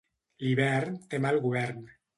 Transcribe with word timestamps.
L'hivern 0.45 0.97
té 1.13 1.23
mal 1.27 1.41
govern. 1.49 1.91